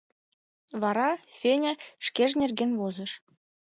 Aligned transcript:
Вара 0.81 1.09
Феня 1.39 1.73
шкеж 2.05 2.31
нерген 2.41 2.71
возыш. 2.79 3.11